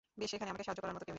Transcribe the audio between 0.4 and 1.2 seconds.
আমাকে সাহায্য করার মতো কেউ নেই?